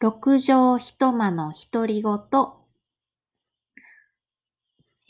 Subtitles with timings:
[0.00, 2.12] 六畳一間の独り言。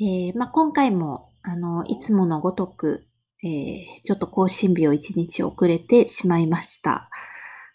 [0.00, 3.07] えーまあ、今回も、あの、いつものごとく、
[3.45, 7.11] えーちょっと更新日を一日遅れてしまいました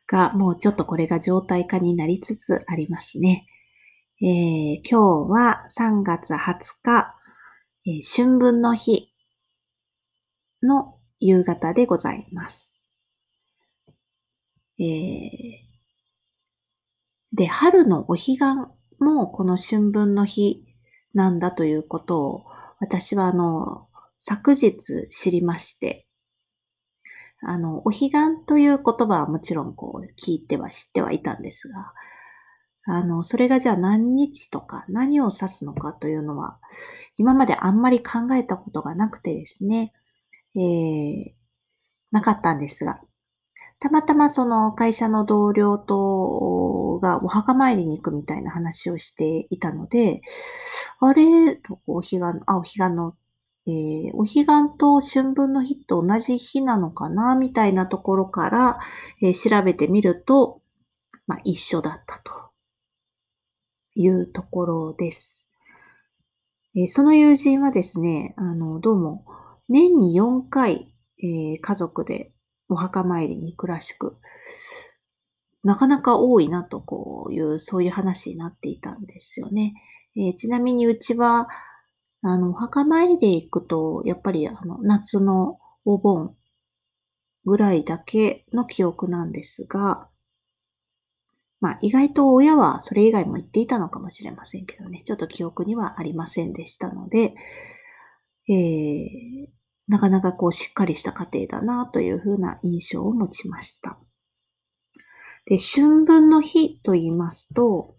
[0.08, 3.46] が、もうちょっとこれが状態化になりつつありますね。
[4.22, 7.16] えー今日は3月20日、
[7.86, 9.14] えー春分の日
[10.64, 12.74] の夕方でございます。
[14.80, 15.73] えー
[17.34, 18.40] で、春のお彼岸
[19.00, 20.64] もこの春分の日
[21.14, 22.46] なんだということを、
[22.80, 23.88] 私はあの、
[24.18, 26.08] 昨日知りまして、
[27.42, 28.12] あの、お彼岸
[28.48, 31.94] という言葉はもちろんこう聞いては知ってはいたんですが、
[32.86, 36.60] あの、それがじゃあ何日とか何を指すのかというのは、
[37.18, 39.94] 今まであんまり考えたことがなくてですね、
[40.56, 41.32] えー、
[42.12, 43.02] なかったんですが、
[43.84, 50.22] たまたまその会社の同僚とがお墓参りに行くみたいな話をしていたので、
[51.02, 53.18] あれ、お彼岸、あ、お彼岸の、
[53.68, 58.80] えーお彼岸と春分の日と同じ日なのかな、みたいなところから、
[59.22, 60.62] えー調べてみると、
[61.28, 62.52] まあ、一緒だったと
[63.96, 65.50] いうところです。
[66.76, 69.26] えーその友人はですね、あの、どうも、
[69.68, 72.33] 年に4回、えー家族で
[72.74, 74.18] お墓参りに行くらしく、
[75.64, 79.74] なかなか多いなと、こういう、そういう話になっていたんですよね。
[80.16, 81.48] えーちなみにうちは、
[82.22, 86.36] あの、お墓参りで行くと、やっぱり、あの、夏のお盆
[87.46, 90.08] ぐらいだけの記憶なんですが、
[91.60, 97.36] まあ、意外と親はそれ以外も言っていたのかもしれませんけどね、ちょっと記憶にはありませんでしたので、
[98.50, 103.98] えーなかなかこうしっかりした家庭だなというふうな印象を持ちました。
[105.46, 107.96] で、春分の日と言いますと、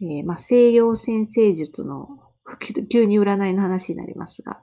[0.00, 2.08] えーまあ、西洋先生術の、
[2.90, 4.62] 急に占いの話になりますが、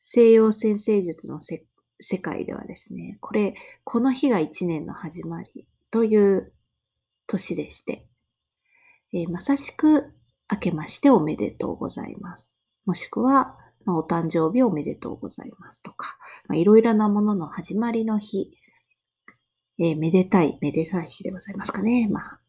[0.00, 1.64] 西洋先生術のせ
[2.00, 6.52] 世界ではですね、これ、この日が一年の始まりという
[7.28, 8.08] 年でして、
[9.12, 10.12] えーまさしく
[10.50, 12.62] 明けましておめでとうございます。
[12.84, 16.16] もしくは、まあ、お誕生日おめでとうございますとか、
[16.48, 18.50] まあ、いろいろなものの始まりの日、
[19.78, 22.08] えーめでたい、めでたい日でございますかね。
[22.08, 22.40] まあ、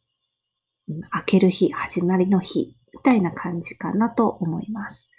[1.15, 5.09] 明ける日、始まりの日、みたいな感じかなと思います。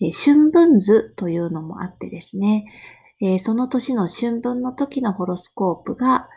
[0.00, 2.64] えー春分図というのもあってですね、
[3.20, 6.28] えーその年の春分の時のホロスコープが、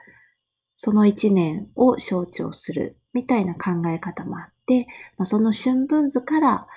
[0.75, 6.67] その一年を象徴するみたいな考え方もあって、まあ、その春分図から、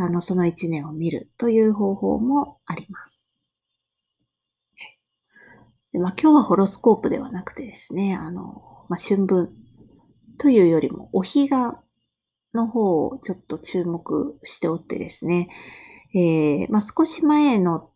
[0.00, 3.28] あの、その一年を見るという方法もあります。
[5.92, 9.50] でまあ、今日はホロスコープではなくてですね、あの、まあ、春分
[10.38, 11.50] というよりも、お彼岸
[12.54, 15.48] の方をちょっと注目しておってですね、
[16.14, 17.90] えーまあ、少し前の、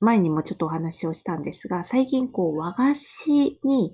[0.00, 3.92] 前にもちょっとお話をしたんですが、最近こう和菓子に、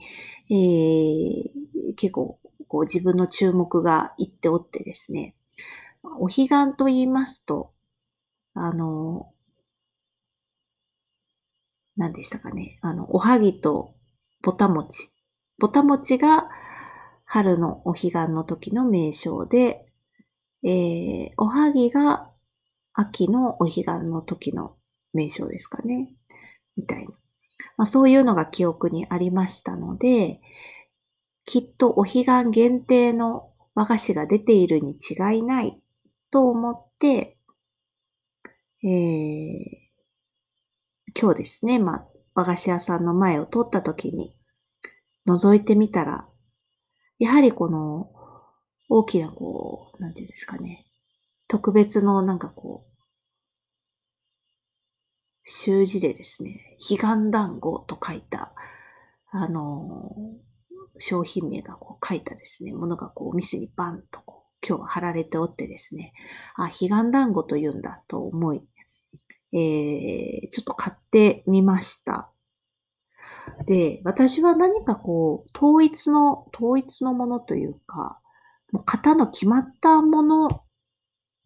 [0.51, 1.63] えー
[1.95, 5.35] 結構こう自分の注目がいっておってですね、
[6.03, 7.73] お彼岸と言いますと、
[8.55, 9.33] あの、
[11.97, 13.95] 何でしたかね、あの、おはぎと
[14.43, 15.11] ぼたもち。
[15.59, 16.49] ぼたもちが
[17.25, 19.87] 春のお彼岸の時の名称で、
[20.65, 22.31] えー、おはぎが
[22.95, 24.77] 秋のお彼岸の時の
[25.13, 26.13] 名称ですかね。
[26.77, 27.13] みたいな。
[27.77, 30.41] まあ、そういうのが記憶にありましたので、
[31.45, 35.82] きっとお彼岸限定の和菓子が出ているに違いない
[36.33, 37.39] と思って、
[38.83, 39.83] えー
[41.15, 44.35] 今日ですね、まあ、和菓子屋さんの前を通った時に
[45.27, 46.27] 覗いてみたら、
[47.19, 48.11] やはりこの
[48.89, 50.87] 大きなこう、なんていうんですかね、
[51.49, 52.93] 特別のなんかこう、
[55.45, 58.55] 習字でですね、彼岸団子と書いた、
[59.31, 60.15] あの
[60.99, 66.13] 商品名がこう書いたですね、ものがこうお店にバンとこう今日は貼られておってですね、
[66.57, 68.63] あ、彼岸団子というんだと思い、
[69.53, 72.31] えー、ちょっと買ってみました。
[73.67, 78.21] で、私は何かこう、統一の、統一のものというか、
[78.71, 80.63] もう型の決まったもの、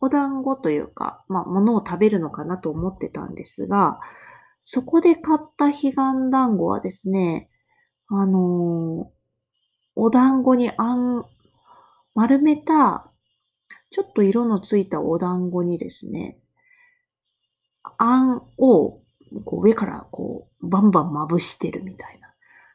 [0.00, 3.98] お団子というか、まあ、ものを食べるのかなと思ってたんですが、
[4.60, 5.94] そこで買った彼岸
[6.30, 7.48] 団子はですね、
[8.08, 9.16] あのー
[9.98, 11.24] お団子にあん、
[12.16, 13.12] 丸めた、
[13.90, 16.38] ちょっと色のついたお団子にですね、
[17.98, 19.02] あんを
[19.44, 22.26] こう上からこうバンバンまぶしてるみたいな。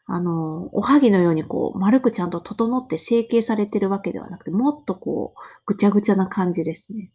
[0.05, 7.11] あの、おはぎのようにこう、丸くちゃんと整って成形されてるわけではなくて、もっとこう、ぐちゃぐちゃな感じですね。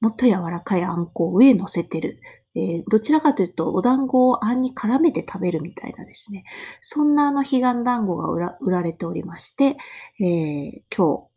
[0.00, 2.20] もっと柔らかいあんこを上に乗せてる。
[2.56, 6.44] えー、どちらかというと、お団子をあんに絡めて食べるみたいなですね。
[6.80, 9.76] そんなあの、彼岸団子が売られておりまして、
[10.20, 11.36] えー、今日、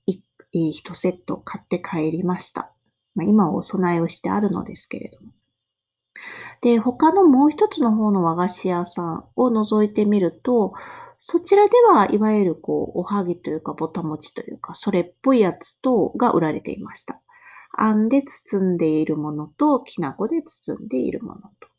[0.54, 2.72] 1セット買って帰りました。
[3.16, 5.32] まあ、今お供えをしてあるのですけれども。
[6.62, 10.74] で、他のもう一つの方の和菓子屋さんを覗いてみると、
[11.20, 17.22] そちらではいわゆるこう、おはぎというか、ぼたもちというか、それっぽいやつとが売られていました。
[17.82, 21.70] あんで包んでいるものと、きな粉で包んでいるものと。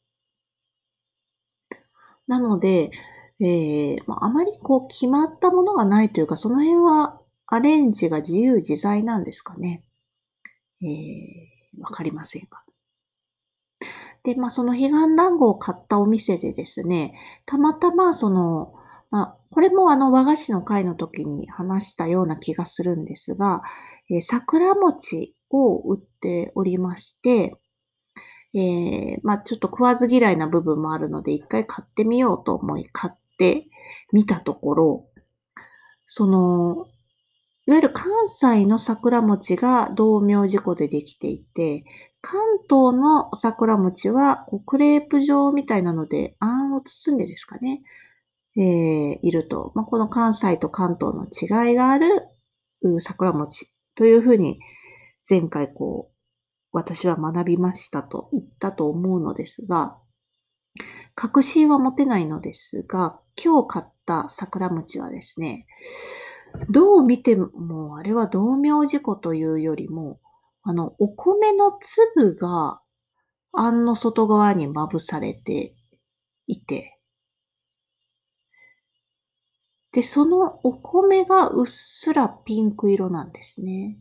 [2.27, 2.91] なので、
[3.39, 9.85] えー、あまりこう決まったものがないというか、その辺はアレンジが自由自在なんですかね。
[10.83, 12.63] えー、わかりませんが。
[14.23, 17.13] で、まあ、その彼岸団子を買ったお店でですね、
[17.45, 18.73] たまたまその、
[19.11, 23.61] まあ、これもあの和菓子の会の時に話したような気がするんですが、
[24.09, 27.57] えー、桜餅を売っておりまして、
[28.55, 33.69] えー、まあ、ちょっと食わず嫌いな部分もあるので、一回買ってみようと思い買って
[34.13, 35.07] みたところ、
[36.07, 36.87] その、
[37.67, 41.85] いわゆる関西の桜餅が道明寺粉でできていて、
[42.21, 47.83] 関東の桜餅はこうクレープ状みたいなので、あんを包んでですかね、
[48.57, 49.73] えー、いると。
[49.77, 52.27] まあ、この関西と関東の違いがある
[52.99, 54.59] 桜餅というふうに
[55.31, 56.15] 前回こう、
[56.73, 59.97] 私は学びましたと言ったと思うのですが、
[61.15, 65.67] 確信は持てないのですが、今日買った桜餅はですね、
[66.69, 70.21] どう見ても、あれは道明寺粉というよりも、
[70.63, 72.81] あの、お米の粒が、
[73.53, 75.75] あんの外側にまぶされて
[76.47, 76.99] いて、
[79.93, 83.99] で、そのお米がうっすらピンク色なんですね。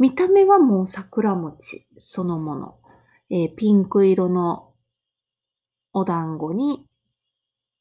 [0.00, 2.74] 見た目はもう桜餅そのもの。
[3.30, 4.72] えー、ピンク色の
[5.92, 6.84] お団子に、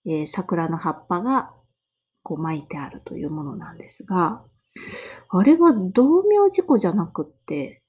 [0.06, 1.52] えー、桜の葉っぱが
[2.22, 4.44] こう巻いてあるというものなんですが、
[5.30, 7.82] あれは同名事故じゃなくって、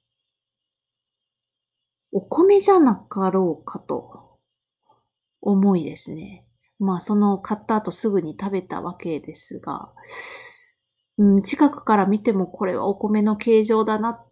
[2.13, 4.39] お米じゃなかろうかと
[5.41, 6.47] 思いですね。
[6.79, 9.93] まあ、その買った後すぐに食べたわけですが、
[11.21, 14.27] うん、近くから見てもこれはお米の形状だなっ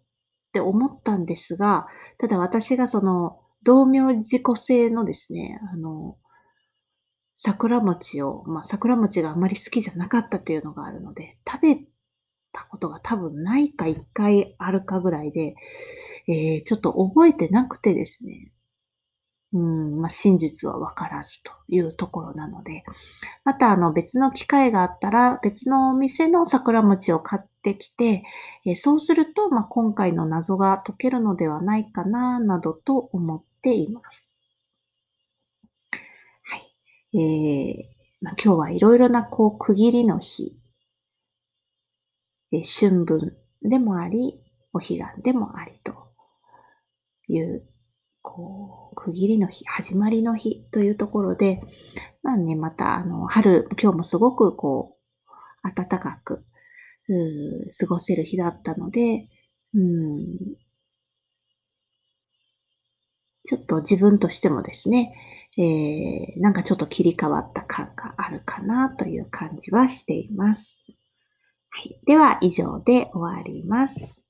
[0.53, 1.85] て思ったんですが、
[2.17, 6.17] ただ私がその、同名自己製のですね、あの、
[7.35, 11.75] 桜餅を、まあ、桜餅があまり好きじゃなかったというのがあるので、食べ
[12.53, 15.53] たことが多分ないか一回あるかぐらいで、
[16.27, 18.51] えー、ちょっと覚えてなくてですね、
[19.51, 22.83] うん、まあ、真実はわからずというところなので、
[23.43, 28.23] またあの別の機会があったら別のお店の桜餅を買ってきて、
[28.65, 34.35] え、そうすると、まあ、今回の謎が解けるのではないかな、などと思っています。
[35.91, 37.19] はい。
[37.19, 40.55] えー、まあ、今日はいろいろなこう区切りの日、
[42.51, 44.39] え春分でもあり、
[44.73, 45.93] お彼岸でもありと
[47.27, 47.63] いう、
[48.21, 51.61] こう、区切りの日、始まりの日というところで、
[52.23, 54.97] まあね、また、あの、春、今日もすごくこ
[55.63, 56.45] う、暖かく、
[57.79, 59.27] 過ごせる日だったので、
[59.73, 60.37] うん、
[63.43, 65.15] ちょっと自分としてもですね、
[65.57, 70.77] えー、なんかちょっと切り替わった感があるかなという感じはしています。
[71.69, 71.99] はい。
[72.05, 74.23] では、以上で終わります。